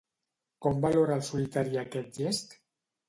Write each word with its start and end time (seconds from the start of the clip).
Com 0.65 0.79
valora 0.87 1.17
el 1.19 1.23
solitari 1.29 1.79
aquest 1.83 2.21
gest? 2.23 2.57